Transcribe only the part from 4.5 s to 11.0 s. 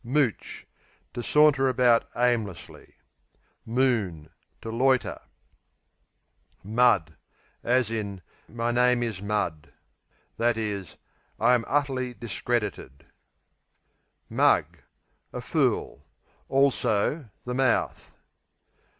To loiter. Mud, my name is i.e.,